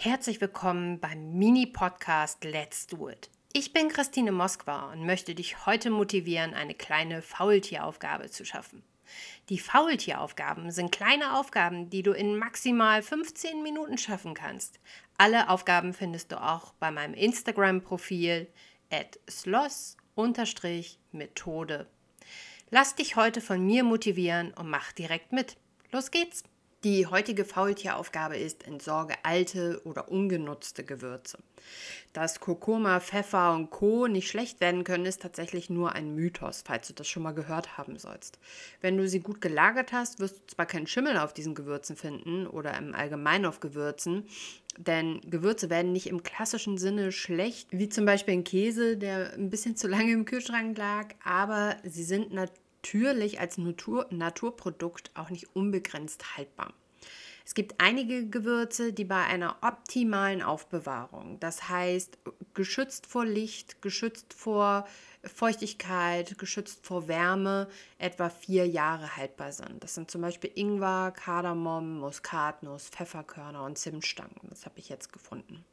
Herzlich 0.00 0.40
willkommen 0.40 1.00
beim 1.00 1.32
Mini-Podcast 1.32 2.44
Let's 2.44 2.86
Do 2.86 3.08
It. 3.08 3.30
Ich 3.52 3.72
bin 3.72 3.88
Christine 3.88 4.30
Moskwa 4.30 4.92
und 4.92 5.04
möchte 5.04 5.34
dich 5.34 5.66
heute 5.66 5.90
motivieren, 5.90 6.54
eine 6.54 6.74
kleine 6.74 7.20
Faultieraufgabe 7.20 8.30
zu 8.30 8.44
schaffen. 8.44 8.84
Die 9.48 9.58
Faultieraufgaben 9.58 10.70
sind 10.70 10.92
kleine 10.92 11.36
Aufgaben, 11.36 11.90
die 11.90 12.04
du 12.04 12.12
in 12.12 12.36
maximal 12.36 13.02
15 13.02 13.60
Minuten 13.60 13.98
schaffen 13.98 14.34
kannst. 14.34 14.78
Alle 15.16 15.48
Aufgaben 15.48 15.92
findest 15.92 16.30
du 16.30 16.40
auch 16.40 16.74
bei 16.74 16.92
meinem 16.92 17.14
Instagram-Profil 17.14 18.46
at 18.90 19.18
sloss-methode. 19.28 21.88
Lass 22.70 22.94
dich 22.94 23.16
heute 23.16 23.40
von 23.40 23.66
mir 23.66 23.82
motivieren 23.82 24.54
und 24.54 24.70
mach 24.70 24.92
direkt 24.92 25.32
mit. 25.32 25.56
Los 25.90 26.12
geht's! 26.12 26.44
Die 26.84 27.06
heutige 27.06 27.44
Faultieraufgabe 27.44 28.36
ist, 28.36 28.64
entsorge 28.64 29.14
alte 29.24 29.80
oder 29.84 30.12
ungenutzte 30.12 30.84
Gewürze. 30.84 31.38
Dass 32.12 32.38
Kurkuma, 32.38 33.00
Pfeffer 33.00 33.52
und 33.52 33.70
Co. 33.70 34.06
nicht 34.06 34.28
schlecht 34.28 34.60
werden 34.60 34.84
können, 34.84 35.04
ist 35.04 35.20
tatsächlich 35.20 35.70
nur 35.70 35.94
ein 35.94 36.14
Mythos, 36.14 36.62
falls 36.64 36.86
du 36.86 36.94
das 36.94 37.08
schon 37.08 37.24
mal 37.24 37.32
gehört 37.32 37.78
haben 37.78 37.98
sollst. 37.98 38.38
Wenn 38.80 38.96
du 38.96 39.08
sie 39.08 39.18
gut 39.18 39.40
gelagert 39.40 39.90
hast, 39.90 40.20
wirst 40.20 40.36
du 40.36 40.54
zwar 40.54 40.66
keinen 40.66 40.86
Schimmel 40.86 41.18
auf 41.18 41.34
diesen 41.34 41.56
Gewürzen 41.56 41.96
finden 41.96 42.46
oder 42.46 42.78
im 42.78 42.94
Allgemeinen 42.94 43.46
auf 43.46 43.58
Gewürzen, 43.58 44.28
denn 44.76 45.20
Gewürze 45.22 45.70
werden 45.70 45.90
nicht 45.90 46.06
im 46.06 46.22
klassischen 46.22 46.78
Sinne 46.78 47.10
schlecht, 47.10 47.66
wie 47.72 47.88
zum 47.88 48.04
Beispiel 48.04 48.34
ein 48.34 48.44
Käse, 48.44 48.96
der 48.96 49.32
ein 49.34 49.50
bisschen 49.50 49.74
zu 49.74 49.88
lange 49.88 50.12
im 50.12 50.24
Kühlschrank 50.24 50.78
lag, 50.78 51.08
aber 51.24 51.76
sie 51.82 52.04
sind 52.04 52.32
natürlich 52.32 52.67
natürlich 52.82 53.40
als 53.40 53.58
Natur 53.58 54.06
Naturprodukt 54.10 55.10
auch 55.14 55.30
nicht 55.30 55.54
unbegrenzt 55.54 56.36
haltbar. 56.36 56.72
Es 57.44 57.54
gibt 57.54 57.80
einige 57.80 58.28
Gewürze, 58.28 58.92
die 58.92 59.06
bei 59.06 59.24
einer 59.24 59.56
optimalen 59.62 60.42
Aufbewahrung, 60.42 61.40
das 61.40 61.70
heißt 61.70 62.18
geschützt 62.52 63.06
vor 63.06 63.24
Licht, 63.24 63.80
geschützt 63.80 64.34
vor 64.34 64.86
Feuchtigkeit, 65.24 66.38
geschützt 66.38 66.84
vor 66.84 67.08
Wärme, 67.08 67.68
etwa 67.96 68.28
vier 68.28 68.66
Jahre 68.66 69.16
haltbar 69.16 69.52
sind. 69.52 69.82
Das 69.82 69.94
sind 69.94 70.10
zum 70.10 70.20
Beispiel 70.20 70.50
Ingwer, 70.54 71.10
Kardamom, 71.16 72.00
Muskatnuss, 72.00 72.90
Pfefferkörner 72.90 73.64
und 73.64 73.78
Zimtstangen. 73.78 74.36
Das 74.50 74.66
habe 74.66 74.78
ich 74.78 74.90
jetzt 74.90 75.10
gefunden. 75.10 75.64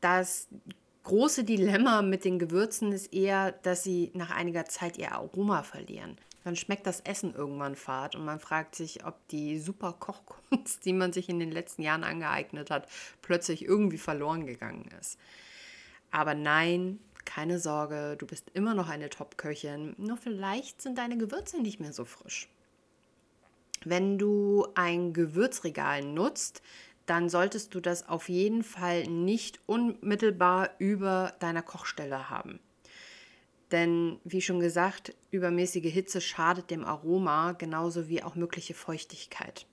Das 0.00 0.46
große 1.04 1.44
Dilemma 1.44 2.02
mit 2.02 2.24
den 2.24 2.38
Gewürzen 2.38 2.92
ist 2.92 3.12
eher, 3.12 3.52
dass 3.52 3.84
sie 3.84 4.10
nach 4.14 4.30
einiger 4.30 4.64
Zeit 4.64 4.98
ihr 4.98 5.12
Aroma 5.12 5.62
verlieren. 5.62 6.16
Dann 6.44 6.56
schmeckt 6.56 6.86
das 6.86 7.00
Essen 7.00 7.34
irgendwann 7.34 7.76
fad 7.76 8.16
und 8.16 8.24
man 8.24 8.38
fragt 8.38 8.74
sich, 8.74 9.06
ob 9.06 9.26
die 9.28 9.58
super 9.58 9.94
Kochkunst, 9.98 10.84
die 10.84 10.92
man 10.92 11.12
sich 11.12 11.28
in 11.28 11.38
den 11.38 11.50
letzten 11.50 11.82
Jahren 11.82 12.04
angeeignet 12.04 12.70
hat, 12.70 12.88
plötzlich 13.22 13.64
irgendwie 13.64 13.98
verloren 13.98 14.46
gegangen 14.46 14.90
ist. 15.00 15.18
Aber 16.10 16.34
nein, 16.34 16.98
keine 17.24 17.58
Sorge, 17.58 18.16
du 18.18 18.26
bist 18.26 18.50
immer 18.52 18.74
noch 18.74 18.88
eine 18.88 19.08
Top-Köchin, 19.08 19.94
nur 19.96 20.18
vielleicht 20.18 20.82
sind 20.82 20.98
deine 20.98 21.16
Gewürze 21.16 21.60
nicht 21.60 21.80
mehr 21.80 21.92
so 21.92 22.04
frisch. 22.04 22.48
Wenn 23.84 24.18
du 24.18 24.66
ein 24.74 25.12
Gewürzregal 25.12 26.02
nutzt, 26.02 26.62
dann 27.06 27.28
solltest 27.28 27.74
du 27.74 27.80
das 27.80 28.08
auf 28.08 28.28
jeden 28.28 28.62
Fall 28.62 29.04
nicht 29.04 29.60
unmittelbar 29.66 30.70
über 30.78 31.34
deiner 31.38 31.62
Kochstelle 31.62 32.30
haben. 32.30 32.60
Denn 33.70 34.20
wie 34.24 34.40
schon 34.40 34.60
gesagt, 34.60 35.14
übermäßige 35.30 35.92
Hitze 35.92 36.20
schadet 36.20 36.70
dem 36.70 36.84
Aroma 36.84 37.52
genauso 37.52 38.08
wie 38.08 38.22
auch 38.22 38.34
mögliche 38.34 38.74
Feuchtigkeit. 38.74 39.66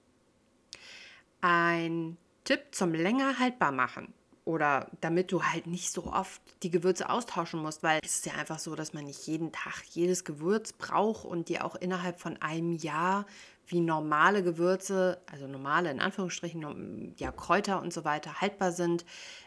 Ein 1.42 2.18
Tipp 2.44 2.62
zum 2.72 2.94
länger 2.94 3.40
haltbar 3.40 3.72
machen 3.72 4.14
oder 4.46 4.90
damit 5.02 5.32
du 5.32 5.44
halt 5.44 5.68
nicht 5.68 5.92
so 5.92 6.06
oft 6.06 6.42
die 6.64 6.72
Gewürze 6.72 7.10
austauschen 7.10 7.62
musst, 7.62 7.84
weil 7.84 8.00
es 8.04 8.16
ist 8.16 8.26
ja 8.26 8.34
einfach 8.34 8.60
so, 8.60 8.76
dass 8.76 8.94
man 8.94 9.06
nicht 9.06 9.28
jeden 9.28 9.52
Tag 9.52 9.84
jedes 9.92 10.24
Gewürz 10.24 10.74
braucht 10.74 11.26
und 11.26 11.50
die 11.50 11.62
auch 11.62 11.76
innerhalb 11.76 12.20
von 12.20 12.42
einem 12.42 12.74
Jahr 12.74 13.26
wie 13.68 13.80
normale 13.80 14.44
Gewürze, 14.44 15.22
also 15.32 15.48
normale 15.48 15.92
in 15.92 16.00
Anführungsstrichen, 16.00 17.16
ja, 17.18 17.32
Kräuter 17.32 17.82
und 17.82 17.94
so 17.94 18.04
weiter 18.04 18.42
haltbar 18.42 18.72
sind, 18.72 19.06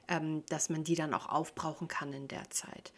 ähm, 0.08 0.44
dass 0.48 0.70
man 0.70 0.84
die 0.84 0.94
dann 0.94 1.14
auch 1.14 1.28
aufbrauchen 1.28 1.88
kann 1.88 2.12
in 2.12 2.28
der 2.28 2.48
Zeit. 2.50 2.92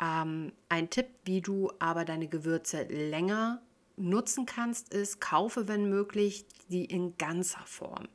Ähm, 0.00 0.52
ein 0.68 0.90
Tipp, 0.90 1.06
wie 1.24 1.40
du 1.40 1.70
aber 1.78 2.04
deine 2.04 2.28
Gewürze 2.28 2.82
länger 2.84 3.62
nutzen 3.96 4.46
kannst, 4.46 4.92
ist, 4.92 5.20
kaufe, 5.20 5.68
wenn 5.68 5.88
möglich, 5.88 6.46
die 6.68 6.84
in 6.84 7.16
ganzer 7.16 7.64
Form 7.66 8.08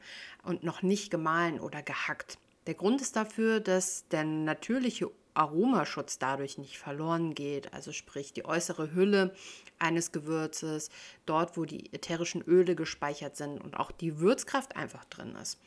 und 0.44 0.64
noch 0.64 0.82
nicht 0.82 1.12
gemahlen 1.12 1.60
oder 1.60 1.82
gehackt. 1.82 2.38
Der 2.68 2.74
Grund 2.74 3.02
ist 3.02 3.16
dafür, 3.16 3.60
dass 3.60 4.08
der 4.10 4.26
natürliche 4.26 5.10
Aromaschutz 5.40 6.20
dadurch 6.20 6.58
nicht 6.58 6.78
verloren 6.78 7.34
geht. 7.34 7.74
Also 7.74 7.92
sprich 7.94 8.34
die 8.34 8.46
äußere 8.46 8.94
Hülle 8.94 9.34
eines 9.80 10.12
Gewürzes, 10.12 10.90
dort 11.26 11.58
wo 11.58 11.66
die 11.66 11.94
ätherischen 11.94 12.42
Öle 12.42 12.76
gespeichert 12.76 13.38
sind 13.38 13.60
und 13.60 13.78
auch 13.80 13.92
die 13.92 14.20
Würzkraft 14.20 14.76
einfach 14.76 15.06
drin 15.06 15.36
ist. 15.42 15.60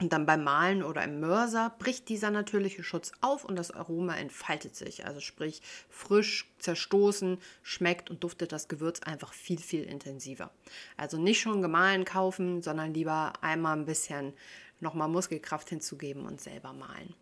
Und 0.00 0.12
dann 0.12 0.26
beim 0.26 0.44
Mahlen 0.44 0.84
oder 0.84 1.02
im 1.02 1.18
Mörser 1.18 1.74
bricht 1.80 2.08
dieser 2.08 2.30
natürliche 2.30 2.84
Schutz 2.84 3.10
auf 3.20 3.44
und 3.44 3.56
das 3.56 3.72
Aroma 3.72 4.14
entfaltet 4.16 4.76
sich. 4.76 5.04
Also 5.04 5.18
sprich 5.18 5.60
frisch, 5.88 6.48
zerstoßen, 6.60 7.38
schmeckt 7.62 8.08
und 8.08 8.22
duftet 8.22 8.52
das 8.52 8.68
Gewürz 8.68 9.00
einfach 9.00 9.32
viel, 9.32 9.58
viel 9.58 9.82
intensiver. 9.82 10.52
Also 10.96 11.18
nicht 11.18 11.40
schon 11.40 11.62
gemahlen 11.62 12.04
kaufen, 12.04 12.62
sondern 12.62 12.94
lieber 12.94 13.32
einmal 13.40 13.76
ein 13.76 13.86
bisschen 13.86 14.34
nochmal 14.78 15.08
Muskelkraft 15.08 15.68
hinzugeben 15.68 16.26
und 16.26 16.40
selber 16.40 16.72
mahlen. 16.72 17.14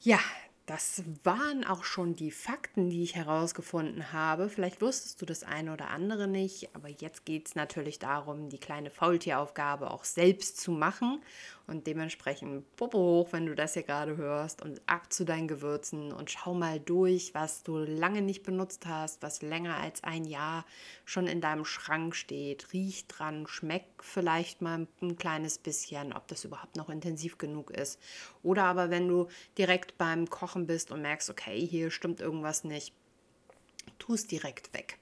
Ja, 0.00 0.20
das 0.68 1.02
waren 1.24 1.64
auch 1.64 1.82
schon 1.82 2.14
die 2.14 2.30
Fakten, 2.30 2.90
die 2.90 3.02
ich 3.02 3.16
herausgefunden 3.16 4.12
habe. 4.12 4.50
Vielleicht 4.50 4.82
wusstest 4.82 5.22
du 5.22 5.24
das 5.24 5.42
eine 5.42 5.72
oder 5.72 5.88
andere 5.88 6.28
nicht, 6.28 6.74
aber 6.74 6.88
jetzt 6.88 7.24
geht 7.24 7.48
es 7.48 7.54
natürlich 7.54 7.98
darum, 7.98 8.50
die 8.50 8.58
kleine 8.58 8.90
Faultieraufgabe 8.90 9.90
auch 9.90 10.04
selbst 10.04 10.60
zu 10.60 10.70
machen 10.70 11.22
und 11.68 11.86
dementsprechend 11.86 12.76
Popo 12.76 12.98
hoch, 12.98 13.28
wenn 13.32 13.46
du 13.46 13.54
das 13.54 13.74
hier 13.74 13.82
gerade 13.82 14.16
hörst 14.16 14.62
und 14.62 14.80
ab 14.86 15.12
zu 15.12 15.24
deinen 15.24 15.48
Gewürzen 15.48 16.12
und 16.12 16.30
schau 16.30 16.54
mal 16.54 16.80
durch, 16.80 17.34
was 17.34 17.62
du 17.62 17.76
lange 17.76 18.22
nicht 18.22 18.42
benutzt 18.42 18.86
hast, 18.86 19.22
was 19.22 19.42
länger 19.42 19.76
als 19.76 20.02
ein 20.02 20.24
Jahr 20.24 20.64
schon 21.04 21.26
in 21.26 21.42
deinem 21.42 21.66
Schrank 21.66 22.16
steht. 22.16 22.72
Riech 22.72 23.06
dran, 23.06 23.46
schmeck 23.46 23.84
vielleicht 24.00 24.62
mal 24.62 24.86
ein 25.02 25.16
kleines 25.16 25.58
bisschen, 25.58 26.14
ob 26.14 26.26
das 26.28 26.44
überhaupt 26.44 26.76
noch 26.76 26.88
intensiv 26.88 27.36
genug 27.36 27.70
ist. 27.70 28.00
Oder 28.42 28.64
aber 28.64 28.88
wenn 28.90 29.06
du 29.06 29.28
direkt 29.58 29.98
beim 29.98 30.30
Kochen 30.30 30.57
bist 30.66 30.90
und 30.90 31.02
merkst, 31.02 31.30
okay, 31.30 31.66
hier 31.66 31.90
stimmt 31.90 32.20
irgendwas 32.20 32.64
nicht, 32.64 32.92
tu 33.98 34.14
es 34.14 34.26
direkt 34.26 34.72
weg. 34.74 34.98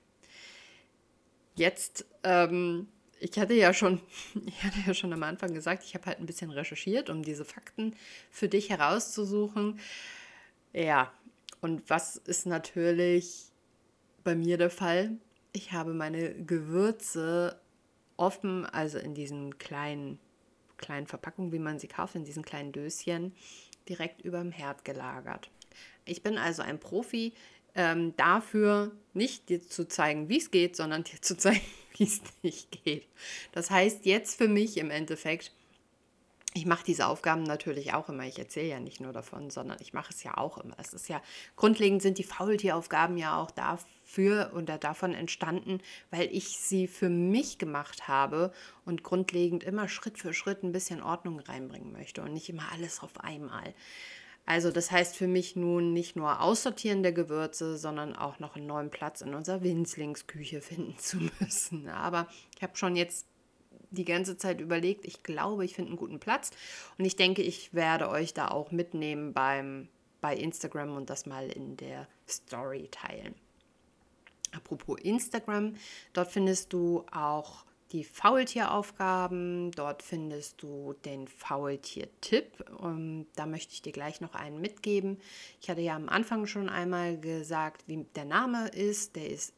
Jetzt 1.54 2.04
ähm, 2.22 2.88
ich 3.20 3.38
hatte 3.38 3.54
ja 3.54 3.72
schon, 3.72 4.00
ich 4.46 4.62
hatte 4.62 4.78
ja 4.86 4.94
schon 4.94 5.12
am 5.12 5.22
Anfang 5.22 5.54
gesagt, 5.54 5.84
ich 5.84 5.94
habe 5.94 6.06
halt 6.06 6.18
ein 6.18 6.26
bisschen 6.26 6.50
recherchiert, 6.50 7.10
um 7.10 7.22
diese 7.22 7.44
Fakten 7.44 7.94
für 8.30 8.48
dich 8.48 8.70
herauszusuchen. 8.70 9.80
Ja, 10.72 11.12
und 11.60 11.88
was 11.88 12.16
ist 12.16 12.46
natürlich 12.46 13.46
bei 14.24 14.34
mir 14.34 14.58
der 14.58 14.70
Fall? 14.70 15.12
Ich 15.52 15.72
habe 15.72 15.94
meine 15.94 16.34
Gewürze 16.34 17.58
offen, 18.16 18.66
also 18.66 18.98
in 18.98 19.14
diesen 19.14 19.58
kleinen, 19.58 20.18
kleinen 20.76 21.06
Verpackungen, 21.06 21.52
wie 21.52 21.58
man 21.58 21.78
sie 21.78 21.88
kauft, 21.88 22.14
in 22.14 22.24
diesen 22.24 22.44
kleinen 22.44 22.72
Döschen, 22.72 23.34
direkt 23.88 24.22
über 24.22 24.38
dem 24.38 24.52
Herd 24.52 24.84
gelagert. 24.84 25.50
Ich 26.04 26.22
bin 26.22 26.38
also 26.38 26.62
ein 26.62 26.78
Profi 26.78 27.32
ähm, 27.74 28.14
dafür, 28.16 28.92
nicht 29.12 29.48
dir 29.48 29.66
zu 29.66 29.86
zeigen, 29.86 30.28
wie 30.28 30.38
es 30.38 30.50
geht, 30.50 30.76
sondern 30.76 31.04
dir 31.04 31.20
zu 31.20 31.36
zeigen, 31.36 31.60
wie 31.97 32.04
es 32.04 32.20
nicht 32.42 32.84
geht. 32.84 33.06
Das 33.52 33.70
heißt 33.70 34.06
jetzt 34.06 34.36
für 34.36 34.48
mich 34.48 34.78
im 34.78 34.91
Endeffekt, 34.91 35.52
ich 36.56 36.64
mache 36.64 36.84
diese 36.84 37.06
Aufgaben 37.06 37.42
natürlich 37.42 37.92
auch 37.92 38.08
immer. 38.08 38.24
Ich 38.24 38.38
erzähle 38.38 38.68
ja 38.68 38.80
nicht 38.80 38.98
nur 38.98 39.12
davon, 39.12 39.50
sondern 39.50 39.76
ich 39.82 39.92
mache 39.92 40.10
es 40.10 40.22
ja 40.22 40.38
auch 40.38 40.56
immer. 40.56 40.74
Es 40.78 40.94
ist 40.94 41.06
ja 41.06 41.20
grundlegend 41.54 42.00
sind 42.00 42.16
die 42.16 42.24
Faultieraufgaben 42.24 43.18
ja 43.18 43.38
auch 43.38 43.50
dafür 43.50 44.53
oder 44.54 44.78
davon 44.78 45.12
entstanden, 45.12 45.80
weil 46.10 46.28
ich 46.32 46.56
sie 46.56 46.88
für 46.88 47.10
mich 47.10 47.58
gemacht 47.58 48.08
habe 48.08 48.54
und 48.86 49.03
grundlegend 49.03 49.64
immer 49.64 49.86
Schritt 49.86 50.18
für 50.18 50.32
Schritt 50.32 50.62
ein 50.62 50.72
bisschen 50.72 51.03
Ordnung 51.03 51.41
reinbringen 51.41 51.92
möchte 51.92 52.22
und 52.22 52.32
nicht 52.32 52.48
immer 52.48 52.72
alles 52.72 53.02
auf 53.02 53.20
einmal. 53.20 53.74
Also 54.47 54.70
das 54.70 54.91
heißt 54.91 55.14
für 55.14 55.28
mich 55.28 55.56
nun 55.56 55.92
nicht 55.92 56.16
nur 56.16 56.41
Aussortieren 56.41 57.02
der 57.02 57.12
Gewürze, 57.12 57.76
sondern 57.76 58.16
auch 58.16 58.38
noch 58.38 58.56
einen 58.56 58.66
neuen 58.66 58.91
Platz 58.91 59.20
in 59.20 59.34
unserer 59.34 59.62
Winzlingsküche 59.62 60.60
finden 60.62 60.97
zu 60.97 61.18
müssen. 61.38 61.91
Aber 61.91 62.28
ich 62.56 62.62
habe 62.62 62.78
schon 62.78 62.97
jetzt 62.97 63.26
die 63.97 64.04
ganze 64.04 64.37
Zeit 64.37 64.60
überlegt, 64.60 65.04
ich 65.04 65.22
glaube, 65.22 65.65
ich 65.65 65.75
finde 65.75 65.91
einen 65.91 65.98
guten 65.98 66.21
Platz 66.21 66.51
und 66.98 67.04
ich 67.04 67.16
denke, 67.16 67.43
ich 67.43 67.75
werde 67.75 68.09
euch 68.09 68.34
da 68.34 68.48
auch 68.48 68.71
mitnehmen 68.71 69.33
beim, 69.33 69.89
bei 70.21 70.37
Instagram 70.37 70.97
und 70.97 71.10
das 71.10 71.27
mal 71.27 71.48
in 71.48 71.77
der 71.77 72.07
Story 72.28 72.89
teilen. 72.91 73.34
Apropos 74.53 74.98
Instagram, 75.01 75.75
dort 76.13 76.31
findest 76.31 76.72
du 76.72 77.04
auch 77.13 77.66
die 77.93 78.04
Faultieraufgaben. 78.04 79.71
Dort 79.72 80.03
findest 80.03 80.63
du 80.63 80.95
den 81.04 81.28
Faultier-Tipp. 81.28 82.65
Um, 82.81 83.27
da 83.37 83.47
möchte 83.47 83.72
ich 83.75 83.83
dir 83.83 83.93
gleich 83.93 84.21
noch 84.21 84.34
einen 84.34 84.60
mitgeben. 84.60 85.19
Ich 85.60 85.71
hatte 85.71 85.81
ja 85.83 85.95
am 85.95 86.09
Anfang 86.09 86.47
schon 86.47 86.69
einmal 86.69 87.19
gesagt, 87.19 87.84
wie 87.87 88.04
der 88.16 88.25
Name 88.25 88.69
ist. 88.69 89.16
Der 89.16 89.31
ist 89.31 89.54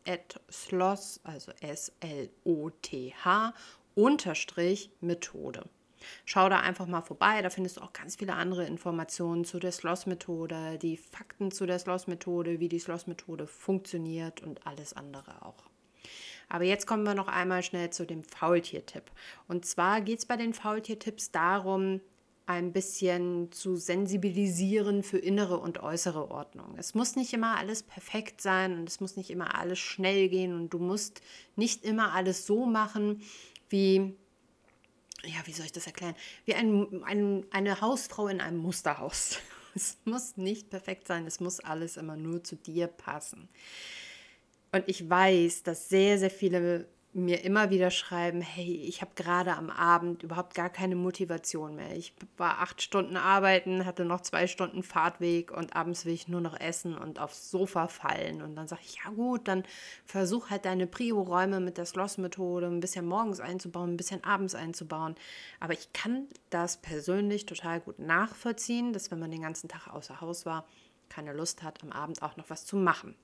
Sloth, 0.51 1.21
also 1.25 1.53
S-L-O-T-H, 1.61 3.55
Unterstrich 3.99 4.93
Methode. 5.01 5.69
Schau 6.25 6.49
da 6.49 6.61
einfach 6.61 6.87
mal 6.87 7.01
vorbei, 7.01 7.43
da 7.43 7.51
findest 7.51 7.79
du 7.79 7.81
auch 7.81 7.93
ganz 7.93 8.15
viele 8.15 8.35
andere 8.35 8.65
Informationen 8.65 9.45
zu 9.45 9.59
der 9.59 9.73
Sloss-Methode, 9.73 10.79
die 10.79 10.97
Fakten 10.97 11.51
zu 11.51 11.67
der 11.67 11.81
Sloss-Methode, 11.81 12.61
wie 12.61 12.69
die 12.69 12.79
Sloss-Methode 12.79 13.49
funktioniert 13.49 14.41
und 14.41 14.65
alles 14.65 14.93
andere 14.93 15.45
auch. 15.45 15.65
Aber 16.49 16.63
jetzt 16.63 16.87
kommen 16.87 17.03
wir 17.03 17.15
noch 17.15 17.27
einmal 17.27 17.65
schnell 17.65 17.91
zu 17.91 18.07
dem 18.07 18.23
Faultier-Tipp. 18.23 19.11
Und 19.49 19.67
zwar 19.67 20.01
geht 20.01 20.21
es 20.21 20.27
bei 20.27 20.37
den 20.37 20.55
Faultier-Tipps 20.55 21.33
darum, 21.33 22.01
ein 22.49 22.73
bisschen 22.73 23.53
zu 23.53 23.77
sensibilisieren 23.77 25.03
für 25.03 25.19
innere 25.19 25.59
und 25.59 25.83
äußere 25.83 26.31
Ordnung. 26.31 26.77
Es 26.79 26.95
muss 26.95 27.15
nicht 27.15 27.35
immer 27.35 27.59
alles 27.59 27.83
perfekt 27.83 28.41
sein 28.41 28.79
und 28.79 28.89
es 28.89 29.01
muss 29.01 29.17
nicht 29.17 29.29
immer 29.29 29.55
alles 29.55 29.79
schnell 29.79 30.31
gehen 30.31 30.55
und 30.55 30.71
du 30.71 30.79
musst 30.79 31.21
nicht 31.57 31.85
immer 31.85 32.15
alles 32.15 32.47
so 32.47 32.65
machen, 32.65 33.21
wie 33.69 34.17
ja, 35.25 35.41
wie 35.45 35.53
soll 35.53 35.67
ich 35.67 35.73
das 35.73 35.87
erklären? 35.87 36.15
Wie 36.47 36.55
ein, 36.55 37.03
ein, 37.05 37.45
eine 37.51 37.81
Hausfrau 37.83 38.29
in 38.29 38.41
einem 38.41 38.59
Musterhaus. 38.59 39.39
Es 39.75 39.99
muss 40.05 40.37
nicht 40.37 40.71
perfekt 40.71 41.07
sein, 41.07 41.27
es 41.27 41.39
muss 41.39 41.61
alles 41.61 41.99
immer 41.99 42.17
nur 42.17 42.43
zu 42.43 42.57
dir 42.57 42.89
passen. 42.89 43.49
Und 44.73 44.83
ich 44.89 45.09
weiß, 45.09 45.63
dass 45.63 45.89
sehr, 45.89 46.19
sehr 46.19 46.31
viele 46.31 46.89
mir 47.19 47.45
immer 47.45 47.71
wieder 47.71 47.91
schreiben, 47.91 48.41
hey, 48.41 48.85
ich 48.87 49.01
habe 49.01 49.11
gerade 49.15 49.55
am 49.57 49.71
Abend 49.71 50.23
überhaupt 50.23 50.55
gar 50.55 50.71
keine 50.71 50.97
Motivation 50.97 51.77
mehr. 51.77 51.97
Ich 51.97 52.15
war 52.37 52.61
acht 52.61 52.83
Stunden 52.83 53.17
arbeiten, 53.17 53.85
hatte 53.85 54.05
noch 54.05 54.21
zwei 54.21 54.47
Stunden 54.47 54.83
Fahrtweg 54.83 55.51
und 55.51 55.77
abends 55.77 56.05
will 56.05 56.15
ich 56.15 56.29
nur 56.29 56.41
noch 56.41 56.59
essen 56.59 56.97
und 56.97 57.19
aufs 57.21 57.51
Sofa 57.51 57.89
fallen. 57.89 58.43
Und 58.43 58.57
dann 58.57 58.69
sage 58.69 58.83
ich, 58.85 58.97
ja 59.05 59.11
gut, 59.11 59.49
dann 59.49 59.65
versuch 60.05 60.51
halt 60.51 60.65
deine 60.65 60.87
Prio-Räume 60.87 61.61
mit 61.61 61.79
der 61.79 61.87
Sloss-Methode 61.87 62.67
ein 62.67 62.81
bisschen 62.81 63.07
morgens 63.07 63.41
einzubauen, 63.41 63.95
ein 63.95 63.97
bisschen 63.97 64.25
abends 64.25 64.55
einzubauen. 64.55 65.15
Aber 65.61 65.73
ich 65.73 65.93
kann 65.93 66.29
das 66.51 66.77
persönlich 66.79 67.47
total 67.47 67.81
gut 67.81 67.99
nachvollziehen, 67.99 68.93
dass 68.93 69.11
wenn 69.11 69.19
man 69.19 69.31
den 69.31 69.43
ganzen 69.43 69.69
Tag 69.69 69.89
außer 69.89 70.21
Haus 70.21 70.47
war, 70.47 70.67
keine 71.09 71.33
Lust 71.33 71.63
hat, 71.63 71.83
am 71.83 71.93
Abend 71.93 72.23
auch 72.23 72.37
noch 72.37 72.51
was 72.51 72.65
zu 72.65 72.77
machen. 72.77 73.15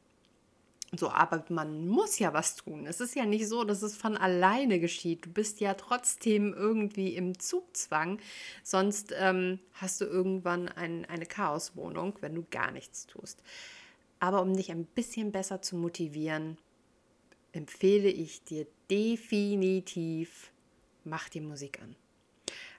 So, 0.97 1.11
aber 1.11 1.45
man 1.49 1.87
muss 1.87 2.19
ja 2.19 2.33
was 2.33 2.57
tun. 2.57 2.87
Es 2.87 3.01
ist 3.01 3.15
ja 3.17 3.25
nicht 3.25 3.49
so, 3.49 3.65
dass 3.65 3.83
es 3.83 3.97
von 3.97 4.17
alleine 4.17 4.81
geschieht. 4.81 5.27
Du 5.27 5.31
bist 5.31 5.61
ja 5.61 5.75
trotzdem 5.75 6.53
irgendwie 6.55 7.15
im 7.15 7.39
Zugzwang. 7.39 8.19
Sonst 8.63 9.15
ähm, 9.19 9.59
hast 9.73 10.01
du 10.01 10.05
irgendwann 10.05 10.69
ein, 10.69 11.05
eine 11.07 11.27
Chaoswohnung, 11.27 12.15
wenn 12.21 12.35
du 12.35 12.45
gar 12.51 12.71
nichts 12.71 13.07
tust. 13.07 13.43
Aber 14.21 14.43
um 14.43 14.57
dich 14.57 14.71
ein 14.71 14.85
bisschen 14.85 15.33
besser 15.33 15.63
zu 15.63 15.77
motivieren, 15.77 16.59
empfehle 17.53 18.09
ich 18.09 18.43
dir 18.45 18.67
definitiv, 18.91 20.51
mach 21.05 21.29
die 21.29 21.41
Musik 21.41 21.81
an. 21.83 21.97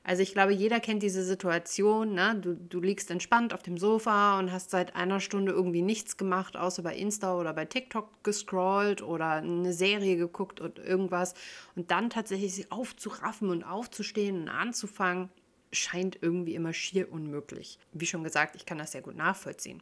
Also 0.07 0.21
ich 0.21 0.33
glaube, 0.33 0.53
jeder 0.53 0.79
kennt 0.79 1.01
diese 1.01 1.23
Situation. 1.23 2.13
Ne? 2.13 2.39
Du, 2.39 2.55
du 2.55 2.79
liegst 2.79 3.09
entspannt 3.09 3.55
auf 3.55 3.63
dem 3.63 3.79
Sofa 3.79 4.37
und 4.37 4.51
hast 4.51 4.69
seit 4.69 4.95
einer 4.95 5.19
Stunde 5.19 5.51
irgendwie 5.51 5.81
nichts 5.81 6.15
gemacht, 6.15 6.55
außer 6.55 6.83
bei 6.83 6.95
Insta 6.95 7.35
oder 7.35 7.53
bei 7.53 7.65
TikTok 7.65 8.23
gescrollt 8.23 9.01
oder 9.01 9.31
eine 9.31 9.73
Serie 9.73 10.15
geguckt 10.15 10.61
und 10.61 10.77
irgendwas. 10.77 11.33
Und 11.75 11.89
dann 11.89 12.11
tatsächlich 12.11 12.53
sich 12.53 12.71
aufzuraffen 12.71 13.49
und 13.49 13.63
aufzustehen 13.63 14.43
und 14.43 14.49
anzufangen, 14.49 15.29
scheint 15.71 16.19
irgendwie 16.21 16.53
immer 16.53 16.71
schier 16.71 17.11
unmöglich. 17.11 17.79
Wie 17.91 18.05
schon 18.05 18.23
gesagt, 18.23 18.55
ich 18.55 18.67
kann 18.67 18.77
das 18.77 18.91
sehr 18.91 19.01
gut 19.01 19.15
nachvollziehen. 19.15 19.81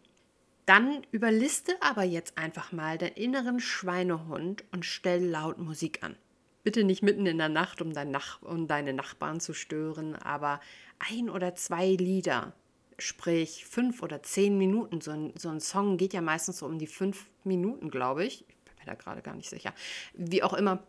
Dann 0.66 1.06
überliste 1.12 1.74
aber 1.82 2.04
jetzt 2.04 2.38
einfach 2.38 2.72
mal 2.72 2.98
deinen 2.98 3.16
inneren 3.16 3.60
Schweinehund 3.60 4.64
und 4.72 4.86
stell 4.86 5.26
laut 5.26 5.58
Musik 5.58 6.02
an. 6.02 6.16
Bitte 6.64 6.84
nicht 6.84 7.04
mitten 7.04 7.26
in 7.26 7.38
der 7.38 7.50
Nacht, 7.50 7.82
um, 7.82 7.94
dein 7.94 8.12
Nach 8.12 8.42
um 8.42 8.68
deine 8.68 8.94
Nachbarn 8.94 9.40
zu 9.40 9.54
stören, 9.54 10.16
aber 10.16 10.62
ein 11.00 11.30
oder 11.30 11.56
zwei 11.56 11.90
Lieder, 11.90 12.54
sprich 12.98 13.66
fünf 13.66 14.02
oder 14.02 14.24
zehn 14.24 14.58
Minuten. 14.58 15.02
So 15.02 15.12
ein, 15.12 15.34
so 15.38 15.50
ein 15.50 15.60
Song 15.60 15.98
geht 15.98 16.14
ja 16.14 16.22
meistens 16.22 16.60
so 16.60 16.66
um 16.66 16.80
die 16.80 16.88
fünf 16.88 17.28
Minuten, 17.44 17.90
glaube 17.90 18.26
ich. 18.26 18.42
Ich 18.48 18.64
bin 18.64 18.76
mir 18.80 18.86
da 18.86 18.94
gerade 18.94 19.22
gar 19.22 19.36
nicht 19.36 19.50
sicher. 19.50 19.74
Wie 20.14 20.42
auch 20.42 20.54
immer, 20.54 20.84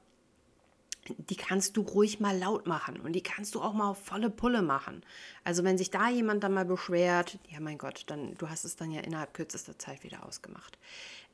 die 1.08 1.36
kannst 1.36 1.76
du 1.76 1.82
ruhig 1.82 2.20
mal 2.20 2.36
laut 2.36 2.66
machen 2.66 3.00
und 3.00 3.12
die 3.12 3.22
kannst 3.22 3.54
du 3.54 3.60
auch 3.60 3.74
mal 3.74 3.90
auf 3.90 4.02
volle 4.02 4.30
Pulle 4.30 4.62
machen. 4.62 5.02
Also 5.42 5.64
wenn 5.64 5.76
sich 5.76 5.90
da 5.90 6.08
jemand 6.08 6.44
dann 6.44 6.54
mal 6.54 6.64
beschwert, 6.64 7.38
ja 7.50 7.60
mein 7.60 7.78
Gott, 7.78 8.04
dann 8.06 8.34
du 8.34 8.48
hast 8.48 8.64
es 8.64 8.76
dann 8.76 8.90
ja 8.90 9.00
innerhalb 9.00 9.34
kürzester 9.34 9.78
Zeit 9.78 10.02
wieder 10.04 10.24
ausgemacht. 10.24 10.78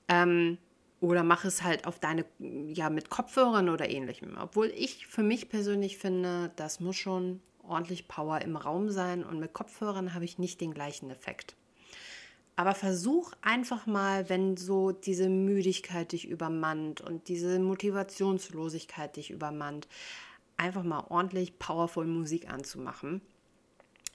Ähm, 0.08 0.58
oder 1.00 1.25
mach 1.25 1.44
es 1.44 1.62
halt 1.62 1.87
auf 1.87 1.99
deine, 1.99 2.25
ja, 2.38 2.91
mit 2.91 3.11
Kopfhörern 3.11 3.69
oder 3.69 3.88
ähnlichem. 3.88 4.37
Obwohl 4.38 4.67
ich 4.76 5.06
für 5.06 5.23
mich 5.23 5.49
persönlich 5.49 5.99
finde, 5.99 6.50
das 6.56 6.81
muss 6.81 6.97
schon 6.97 7.41
ordentlich 7.62 8.08
Power 8.08 8.41
im 8.43 8.56
Raum 8.56 8.91
sein 8.91 9.25
und 9.25 9.41
mit 9.41 9.52
Kopfhörern 9.52 10.14
habe 10.14 10.25
ich 10.25 10.38
nicht 10.38 10.61
den 10.61 10.75
gleichen 10.75 11.11
Effekt. 11.11 11.56
Aber 12.56 12.75
versuch 12.75 13.32
einfach 13.41 13.87
mal, 13.87 14.29
wenn 14.29 14.58
so 14.58 14.93
diese 14.93 15.31
Müdigkeit 15.31 16.12
dich 16.12 16.29
übermannt 16.29 17.00
und 17.00 17.29
diese 17.29 17.58
Motivationslosigkeit 17.58 19.17
dich 19.17 19.31
übermannt, 19.31 19.88
einfach 20.58 20.82
mal 20.82 21.06
ordentlich 21.08 21.58
powerful 21.58 22.06
Musik 22.06 22.50
anzumachen 22.50 23.23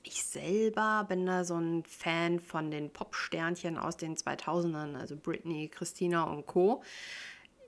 ich 0.05 0.23
selber 0.23 1.05
bin 1.09 1.25
da 1.25 1.43
so 1.43 1.55
ein 1.55 1.83
Fan 1.83 2.39
von 2.39 2.71
den 2.71 2.91
Pop-Sternchen 2.91 3.77
aus 3.77 3.97
den 3.97 4.15
2000ern, 4.15 4.95
also 4.95 5.15
Britney, 5.17 5.67
Christina 5.67 6.23
und 6.23 6.45
Co. 6.45 6.83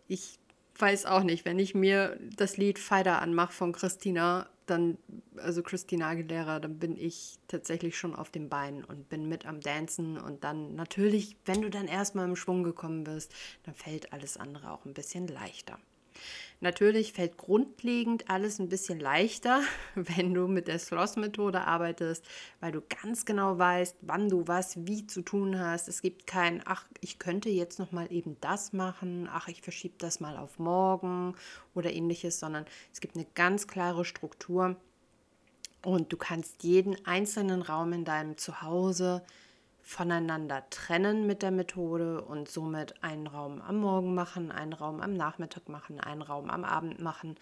Ich 0.07 0.39
weiß 0.78 1.07
auch 1.07 1.24
nicht, 1.24 1.45
wenn 1.45 1.60
ich 1.60 1.74
mir 1.74 2.18
das 2.36 2.57
Lied 2.57 2.80
Fighter 2.80 3.22
anmache 3.22 3.51
von 3.51 3.72
Christina, 3.72 4.48
dann, 4.68 4.98
also 5.38 5.63
Christina 5.63 6.10
Aguilera, 6.10 6.60
dann 6.60 6.78
bin 6.78 6.98
ich 6.98 7.38
tatsächlich 7.48 7.98
schon 7.98 8.16
auf 8.16 8.30
den 8.30 8.50
Beinen 8.50 8.84
und 8.84 9.10
bin 9.10 9.28
mit 9.28 9.45
am 9.45 9.62
Dancen 9.62 10.18
und 10.18 10.44
dann 10.44 10.75
natürlich, 10.75 11.38
wenn 11.45 11.62
du 11.62 11.69
dann 11.69 11.88
erstmal 11.88 12.28
im 12.28 12.36
Schwung 12.36 12.63
gekommen 12.63 13.04
bist, 13.04 13.34
dann 13.63 13.74
fällt 13.74 14.13
alles 14.13 14.38
andere 14.38 14.72
auch 14.72 14.86
ein 14.86 14.94
bisschen 14.94 15.28
leichter. 15.28 15.80
Natürlich 16.60 17.14
fällt 17.14 17.38
grundlegend 17.38 18.30
alles 18.31 18.58
ein 18.60 18.69
bisschen 18.69 19.00
leichter, 19.00 19.62
wenn 19.96 20.34
du 20.34 20.48
mit 20.48 20.68
der 20.68 20.80
Sloss-Methode 20.80 21.62
arbeitest, 21.62 22.25
weil 22.60 22.72
du 22.72 22.81
ganz 22.81 23.25
genau 23.25 23.60
weißt, 23.60 23.98
wann 24.01 24.27
du 24.27 24.48
was 24.48 24.88
wie 24.88 25.06
zu 25.06 25.22
tun 25.22 25.60
hast. 25.60 25.88
Es 25.88 26.01
gibt 26.01 26.25
kein, 26.25 26.62
ach, 26.65 26.86
ich 27.01 27.20
könnte 27.20 27.50
jetzt 27.50 27.77
noch 27.77 27.91
mal 27.91 28.12
eben 28.12 28.38
das 28.41 28.74
machen, 28.74 29.30
ach, 29.32 29.48
ich 29.48 29.62
verschiebe 29.62 29.96
das 30.00 30.20
mal 30.20 30.38
auf 30.38 30.58
morgen 30.58 31.36
oder 31.75 31.94
ähnliches, 31.94 32.39
sondern 32.39 32.65
es 32.91 33.01
gibt 33.01 33.15
eine 33.15 33.27
ganz 33.36 33.68
klare 33.68 34.03
Struktur 34.03 34.77
und 35.84 36.12
du 36.12 36.18
kannst 36.18 36.63
jeden 36.63 37.06
einzelnen 37.06 37.62
Raum 37.62 37.94
in 37.94 38.03
deinem 38.03 38.38
Zuhause 38.38 39.24
voneinander 39.88 40.70
trennen 40.70 41.25
mit 41.27 41.41
der 41.41 41.51
Methode 41.51 42.22
und 42.22 42.50
somit 42.50 43.01
einen 43.06 43.25
Raum 43.25 43.62
am 43.62 43.77
Morgen 43.77 44.13
machen, 44.13 44.51
einen 44.51 44.74
Raum 44.74 45.00
am 45.00 45.13
Nachmittag 45.13 45.70
machen, 45.70 46.01
einen 46.01 46.22
Raum 46.22 46.50
am 46.50 46.65
Abend 46.65 47.00
machen. 47.00 47.36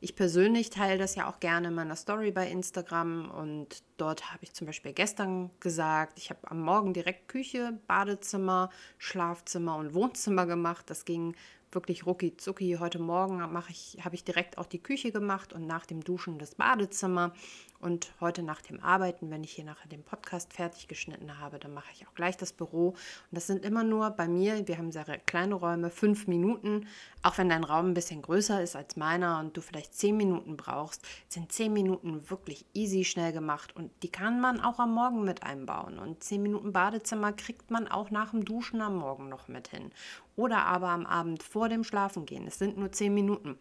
Ich 0.00 0.16
persönlich 0.16 0.70
teile 0.70 0.96
das 0.96 1.14
ja 1.14 1.28
auch 1.28 1.40
gerne 1.40 1.68
in 1.68 1.74
meiner 1.74 1.96
Story 1.96 2.30
bei 2.30 2.50
Instagram 2.50 3.30
und 3.30 3.82
dort 3.98 4.32
habe 4.32 4.44
ich 4.44 4.54
zum 4.54 4.66
Beispiel 4.66 4.94
gestern 4.94 5.50
gesagt, 5.60 6.14
ich 6.16 6.30
habe 6.30 6.50
am 6.50 6.62
Morgen 6.62 6.94
direkt 6.94 7.28
Küche, 7.28 7.78
Badezimmer, 7.86 8.70
Schlafzimmer 8.96 9.76
und 9.76 9.92
Wohnzimmer 9.92 10.46
gemacht. 10.46 10.88
Das 10.88 11.04
ging 11.04 11.34
wirklich 11.70 12.06
rucki 12.06 12.34
zucki. 12.34 12.78
Heute 12.80 12.98
Morgen 12.98 13.42
ich, 13.68 13.98
habe 14.02 14.14
ich 14.14 14.24
direkt 14.24 14.56
auch 14.56 14.66
die 14.66 14.82
Küche 14.82 15.12
gemacht 15.12 15.52
und 15.52 15.66
nach 15.66 15.84
dem 15.84 16.02
Duschen 16.02 16.38
das 16.38 16.54
Badezimmer. 16.54 17.34
Und 17.80 18.12
heute 18.20 18.42
nach 18.42 18.60
dem 18.60 18.78
Arbeiten, 18.80 19.30
wenn 19.30 19.42
ich 19.42 19.52
hier 19.52 19.64
nachher 19.64 19.88
den 19.88 20.02
Podcast 20.02 20.52
fertig 20.52 20.86
geschnitten 20.86 21.38
habe, 21.38 21.58
dann 21.58 21.72
mache 21.72 21.90
ich 21.94 22.06
auch 22.06 22.14
gleich 22.14 22.36
das 22.36 22.52
Büro. 22.52 22.88
Und 22.88 22.96
das 23.30 23.46
sind 23.46 23.64
immer 23.64 23.84
nur 23.84 24.10
bei 24.10 24.28
mir, 24.28 24.68
wir 24.68 24.76
haben 24.76 24.92
sehr 24.92 25.04
kleine 25.04 25.54
Räume, 25.54 25.88
fünf 25.88 26.26
Minuten. 26.26 26.86
Auch 27.22 27.38
wenn 27.38 27.48
dein 27.48 27.64
Raum 27.64 27.86
ein 27.86 27.94
bisschen 27.94 28.20
größer 28.20 28.62
ist 28.62 28.76
als 28.76 28.96
meiner 28.96 29.40
und 29.40 29.56
du 29.56 29.62
vielleicht 29.62 29.94
zehn 29.94 30.16
Minuten 30.18 30.58
brauchst, 30.58 31.06
sind 31.28 31.52
zehn 31.52 31.72
Minuten 31.72 32.28
wirklich 32.28 32.66
easy 32.74 33.04
schnell 33.04 33.32
gemacht. 33.32 33.74
Und 33.74 33.90
die 34.02 34.10
kann 34.10 34.40
man 34.40 34.60
auch 34.60 34.78
am 34.78 34.92
Morgen 34.92 35.24
mit 35.24 35.42
einbauen. 35.42 35.98
Und 35.98 36.22
zehn 36.22 36.42
Minuten 36.42 36.72
Badezimmer 36.72 37.32
kriegt 37.32 37.70
man 37.70 37.88
auch 37.88 38.10
nach 38.10 38.32
dem 38.32 38.44
Duschen 38.44 38.82
am 38.82 38.96
Morgen 38.96 39.30
noch 39.30 39.48
mit 39.48 39.68
hin. 39.68 39.90
Oder 40.36 40.66
aber 40.66 40.88
am 40.88 41.06
Abend 41.06 41.42
vor 41.42 41.70
dem 41.70 41.84
Schlafengehen. 41.84 42.46
Es 42.46 42.58
sind 42.58 42.76
nur 42.76 42.92
zehn 42.92 43.14
Minuten 43.14 43.58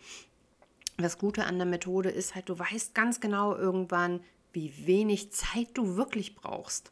das 1.04 1.18
Gute 1.18 1.46
an 1.46 1.58
der 1.58 1.68
Methode 1.68 2.10
ist 2.10 2.36
halt, 2.36 2.50
du 2.50 2.58
weißt 2.58 2.94
ganz 2.94 3.20
genau 3.20 3.56
irgendwann, 3.56 4.22
wie 4.52 4.88
wenig 4.88 5.32
Zeit 5.32 5.70
du 5.74 5.96
wirklich 5.96 6.36
brauchst. 6.36 6.92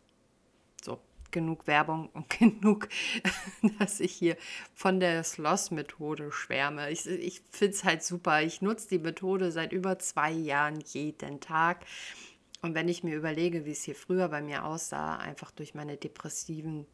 So, 0.84 1.00
genug 1.32 1.68
Werbung 1.68 2.10
und 2.14 2.30
genug, 2.40 2.90
dass 3.80 4.00
ich 4.00 4.14
hier 4.14 4.38
von 4.74 5.00
der 5.00 5.24
Sloss-Methode 5.24 6.32
schwärme. 6.32 6.92
Ich, 6.92 7.06
ich 7.06 7.42
finde 7.52 7.74
es 7.74 7.84
halt 7.84 8.04
super. 8.04 8.42
Ich 8.42 8.62
nutze 8.62 8.90
die 8.90 9.00
Methode 9.00 9.52
seit 9.52 9.74
über 9.74 10.00
zwei 10.00 10.32
Jahren 10.32 10.82
jeden 10.82 11.40
Tag. 11.40 11.86
Und 12.62 12.76
wenn 12.76 12.90
ich 12.90 13.04
mir 13.04 13.16
überlege, 13.16 13.66
wie 13.66 13.72
es 13.72 13.84
hier 13.84 13.96
früher 13.96 14.30
bei 14.30 14.42
mir 14.42 14.66
aussah, 14.66 15.18
einfach 15.18 15.52
durch 15.52 15.76
meine 15.76 15.98
depressiven 15.98 16.88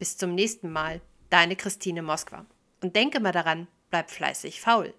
Bis 0.00 0.16
zum 0.16 0.34
nächsten 0.34 0.72
Mal, 0.72 1.00
deine 1.30 1.54
Christine 1.54 2.02
Moskwa. 2.02 2.44
Und 2.82 2.96
denke 2.96 3.20
mal 3.20 3.30
daran, 3.30 3.68
bleib 3.90 4.10
fleißig 4.10 4.60
faul. 4.60 4.92